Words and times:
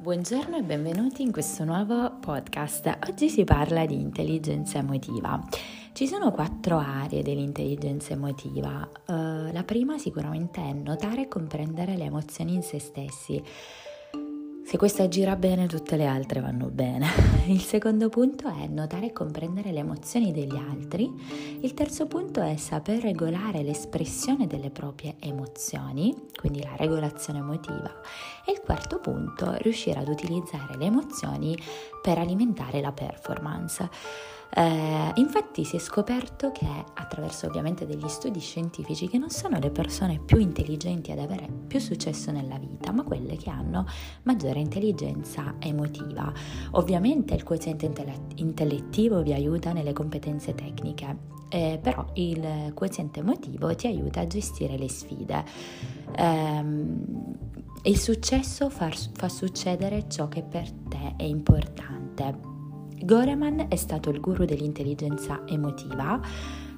Buongiorno 0.00 0.56
e 0.56 0.62
benvenuti 0.62 1.20
in 1.20 1.30
questo 1.30 1.62
nuovo 1.62 2.10
podcast. 2.20 3.00
Oggi 3.06 3.28
si 3.28 3.44
parla 3.44 3.84
di 3.84 4.00
intelligenza 4.00 4.78
emotiva. 4.78 5.38
Ci 5.92 6.06
sono 6.06 6.30
quattro 6.30 6.78
aree 6.78 7.22
dell'intelligenza 7.22 8.14
emotiva. 8.14 8.88
Uh, 9.06 9.52
la 9.52 9.62
prima 9.62 9.98
sicuramente 9.98 10.62
è 10.62 10.72
notare 10.72 11.24
e 11.24 11.28
comprendere 11.28 11.98
le 11.98 12.04
emozioni 12.04 12.54
in 12.54 12.62
se 12.62 12.78
stessi. 12.78 13.44
Se 14.70 14.76
questa 14.76 15.08
gira 15.08 15.34
bene, 15.34 15.66
tutte 15.66 15.96
le 15.96 16.06
altre 16.06 16.38
vanno 16.38 16.68
bene. 16.68 17.08
Il 17.50 17.60
secondo 17.60 18.08
punto 18.08 18.46
è 18.46 18.68
notare 18.68 19.06
e 19.06 19.12
comprendere 19.12 19.72
le 19.72 19.80
emozioni 19.80 20.30
degli 20.30 20.54
altri. 20.54 21.12
Il 21.60 21.74
terzo 21.74 22.06
punto 22.06 22.40
è 22.40 22.54
saper 22.54 23.02
regolare 23.02 23.64
l'espressione 23.64 24.46
delle 24.46 24.70
proprie 24.70 25.16
emozioni, 25.18 26.14
quindi 26.36 26.62
la 26.62 26.76
regolazione 26.76 27.40
emotiva. 27.40 27.92
E 28.46 28.52
il 28.52 28.60
quarto 28.60 29.00
punto, 29.00 29.56
riuscire 29.58 29.98
ad 29.98 30.06
utilizzare 30.06 30.76
le 30.76 30.84
emozioni 30.84 31.58
per 32.00 32.18
alimentare 32.18 32.80
la 32.80 32.92
performance. 32.92 33.88
Eh, 34.52 35.12
infatti 35.14 35.64
si 35.64 35.76
è 35.76 35.78
scoperto 35.78 36.50
che 36.50 36.66
attraverso 36.94 37.46
ovviamente 37.46 37.86
degli 37.86 38.08
studi 38.08 38.40
scientifici 38.40 39.08
che 39.08 39.18
non 39.18 39.30
sono 39.30 39.58
le 39.58 39.70
persone 39.70 40.18
più 40.18 40.38
intelligenti 40.38 41.12
ad 41.12 41.20
avere 41.20 41.48
più 41.66 41.78
successo 41.78 42.32
nella 42.32 42.58
vita, 42.58 42.90
ma 42.92 43.04
quelle 43.04 43.36
che 43.36 43.50
hanno 43.50 43.86
maggiore 44.24 44.58
intelligenza 44.58 45.54
emotiva. 45.58 46.32
Ovviamente 46.72 47.34
il 47.34 47.44
quoziente 47.44 47.90
intellettivo 48.36 49.22
vi 49.22 49.32
aiuta 49.32 49.72
nelle 49.72 49.92
competenze 49.92 50.54
tecniche, 50.54 51.16
eh, 51.48 51.78
però 51.80 52.06
il 52.14 52.72
quoziente 52.74 53.20
emotivo 53.20 53.74
ti 53.74 53.86
aiuta 53.86 54.20
a 54.20 54.26
gestire 54.26 54.76
le 54.76 54.88
sfide. 54.88 55.44
Eh, 56.16 56.64
il 57.82 57.98
successo 57.98 58.68
fa, 58.68 58.90
fa 59.14 59.28
succedere 59.28 60.06
ciò 60.08 60.28
che 60.28 60.42
per 60.42 60.70
te 60.70 61.14
è 61.16 61.22
importante. 61.22 62.49
Goreman 63.02 63.66
è 63.68 63.76
stato 63.76 64.10
il 64.10 64.20
guru 64.20 64.44
dell'intelligenza 64.44 65.42
emotiva. 65.46 66.20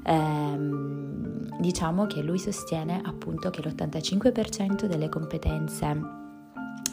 Ehm, 0.04 1.60
diciamo 1.60 2.06
che 2.06 2.22
lui 2.22 2.38
sostiene 2.38 3.00
appunto 3.04 3.50
che 3.50 3.60
l'85% 3.62 4.86
delle 4.86 5.08
competenze 5.08 6.21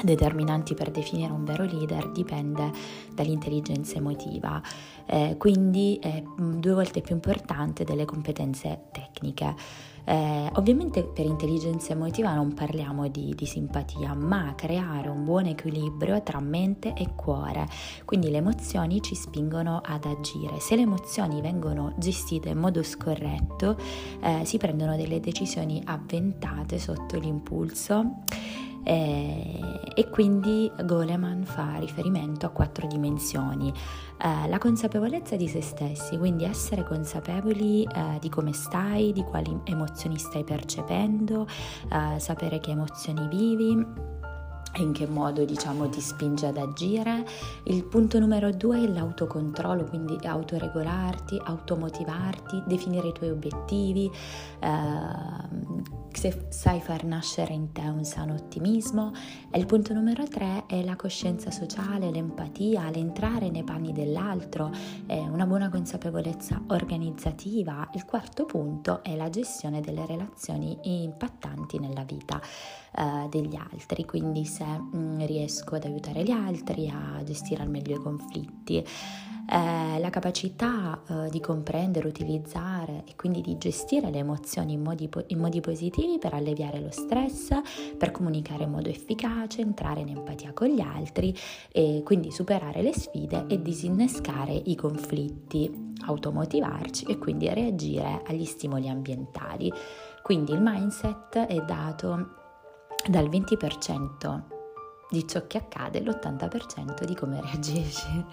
determinanti 0.02 0.74
per 0.74 0.92
definire 0.92 1.32
un 1.32 1.44
vero 1.44 1.64
leader 1.64 2.10
dipende 2.12 2.72
dall'intelligenza 3.14 3.98
emotiva, 3.98 4.62
eh, 5.06 5.36
quindi 5.38 6.00
è 6.02 6.22
mm, 6.22 6.60
due 6.60 6.74
volte 6.74 7.02
più 7.02 7.16
importante 7.16 7.84
delle 7.84 8.06
competenze 8.06 8.86
tecniche. 8.92 9.88
Eh, 10.06 10.50
ovviamente 10.56 11.04
per 11.04 11.26
intelligenza 11.26 11.92
emotiva 11.94 12.34
non 12.34 12.56
parliamo 12.56 13.08
di, 13.10 13.36
di, 13.36 13.46
simpatia, 13.46 14.16
ma 14.16 14.54
creare 14.56 15.08
un 15.08 15.24
buon 15.24 15.46
equilibrio 15.46 16.24
tra 16.24 16.40
mente 16.40 16.94
e 16.96 17.14
cuore. 17.14 17.68
Quindi 18.06 18.32
le 18.32 18.38
emozioni 18.38 19.02
ci 19.02 19.14
spingono 19.14 19.82
ad 19.86 20.06
agire. 20.06 20.60
Se 20.60 20.76
le 20.76 20.82
emozioni 20.82 21.42
vengono 21.42 21.94
gestite 21.98 22.50
in 22.50 22.58
modo 22.58 22.82
scorretto, 22.82 23.78
eh, 24.22 24.46
si 24.46 24.58
prendono 24.58 24.96
delle 24.96 25.20
decisioni 25.20 25.80
avventate 25.86 26.80
sotto 26.80 27.20
l'impulso 27.20 28.24
eh, 28.84 29.59
e 30.00 30.08
quindi 30.08 30.72
Goleman 30.86 31.44
fa 31.44 31.76
riferimento 31.76 32.46
a 32.46 32.52
quattro 32.52 32.88
dimensioni. 32.88 33.68
Eh, 33.68 34.48
la 34.48 34.58
consapevolezza 34.58 35.36
di 35.36 35.50
se 35.50 35.62
stessi, 35.62 36.18
quindi 36.18 36.46
essere 36.46 36.86
consapevoli 36.86 37.84
eh, 37.84 38.18
di 38.22 38.30
come 38.30 38.54
stai, 38.54 39.12
di 39.12 39.24
quali 39.24 39.60
emozioni 39.66 40.18
stai 40.18 40.46
percependo, 40.46 41.46
eh, 41.92 42.18
sapere 42.18 42.60
che 42.62 42.72
emozioni 42.72 43.28
vivi 43.28 44.18
in 44.78 44.94
che 44.94 45.08
modo 45.08 45.44
diciamo 45.44 45.90
ti 45.90 46.00
spinge 46.02 46.48
ad 46.48 46.58
agire. 46.58 47.26
Il 47.66 47.84
punto 47.84 48.20
numero 48.20 48.52
due 48.52 48.84
è 48.84 48.88
l'autocontrollo, 48.88 49.86
quindi 49.86 50.18
autoregolarti, 50.26 51.42
automotivarti, 51.44 52.64
definire 52.66 53.10
i 53.10 53.14
tuoi 53.14 53.30
obiettivi, 53.32 54.10
eh, 54.60 55.78
se 56.12 56.48
sai 56.50 56.82
far 56.82 57.04
nascere 57.06 57.54
in 57.54 57.72
te 57.72 57.82
un 57.82 58.04
sano 58.04 58.34
ottimismo. 58.34 59.12
E 59.52 59.60
il 59.60 59.66
punto 59.66 59.94
numero 59.94 60.28
tre 60.28 60.66
è 60.68 60.84
la 60.84 60.96
coscienza 60.96 61.52
sociale, 61.52 62.12
l'empatia, 62.12 62.90
l'entrare 62.90 63.50
nei 63.50 63.64
panni 63.64 63.92
dell'altro, 63.92 64.72
una 65.08 65.46
buona 65.46 65.70
consapevolezza 65.70 66.62
organizzativa. 66.68 67.90
Il 67.94 68.06
quarto 68.06 68.46
punto 68.46 69.04
è 69.04 69.16
la 69.16 69.30
gestione 69.30 69.82
delle 69.82 70.06
relazioni 70.06 70.78
impattanti 70.82 71.80
nella 71.80 72.04
vita 72.04 72.42
eh, 72.96 73.28
degli 73.30 73.56
altri, 73.56 74.06
quindi 74.06 74.46
se 74.60 74.66
mm, 74.66 75.22
riesco 75.22 75.76
ad 75.76 75.86
aiutare 75.86 76.24
gli 76.24 76.32
altri 76.32 76.90
a 76.90 77.24
gestire 77.24 77.64
al 77.64 77.70
meglio 77.70 77.96
i 77.96 78.02
conflitti 78.02 78.84
eh, 79.52 80.00
la 80.00 80.10
capacità 80.12 81.02
eh, 81.08 81.30
di 81.30 81.40
comprendere, 81.40 82.08
utilizzare 82.08 83.04
e 83.08 83.16
quindi 83.16 83.42
di 83.42 83.58
gestire 83.58 84.12
le 84.12 84.20
emozioni 84.20 84.74
in 84.74 84.82
modi, 84.82 85.08
po- 85.08 85.24
in 85.28 85.40
modi 85.40 85.60
positivi 85.62 86.20
per 86.20 86.34
alleviare 86.34 86.80
lo 86.80 86.92
stress, 86.92 87.50
per 87.98 88.12
comunicare 88.12 88.66
in 88.66 88.70
modo 88.70 88.90
efficace, 88.90 89.62
entrare 89.62 90.02
in 90.02 90.10
empatia 90.10 90.54
con 90.54 90.68
gli 90.68 90.82
altri 90.82 91.36
e 91.72 92.02
quindi 92.04 92.30
superare 92.32 92.82
le 92.82 92.94
sfide 92.94 93.46
e 93.48 93.62
disinnescare 93.62 94.54
i 94.54 94.76
conflitti, 94.76 95.94
automotivarci 96.06 97.06
e 97.06 97.18
quindi 97.18 97.52
reagire 97.52 98.22
agli 98.28 98.46
stimoli 98.46 98.88
ambientali. 98.88 99.72
Quindi 100.22 100.52
il 100.52 100.62
mindset 100.62 101.38
è 101.38 101.56
dato 101.66 102.49
dal 103.08 103.30
20% 103.30 104.42
di 105.10 105.28
ciò 105.28 105.48
che 105.48 105.58
accade, 105.58 106.02
l'80% 106.02 107.04
di 107.04 107.16
come 107.16 107.42
reagisci. 107.46 108.26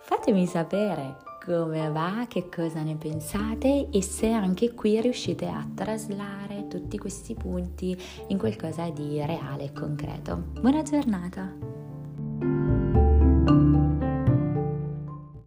Fatemi 0.00 0.46
sapere 0.46 1.18
come 1.44 1.90
va, 1.90 2.26
che 2.28 2.48
cosa 2.48 2.82
ne 2.82 2.96
pensate 2.96 3.88
e 3.90 4.02
se 4.02 4.30
anche 4.30 4.74
qui 4.74 5.00
riuscite 5.00 5.46
a 5.46 5.66
traslare 5.74 6.68
tutti 6.68 6.98
questi 6.98 7.34
punti 7.34 7.96
in 8.28 8.38
qualcosa 8.38 8.88
di 8.90 9.24
reale 9.24 9.64
e 9.64 9.72
concreto. 9.72 10.36
Buona 10.60 10.82
giornata! 10.82 11.71